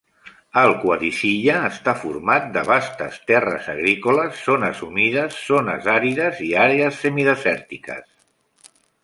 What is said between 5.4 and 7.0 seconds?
zones àrides i àrees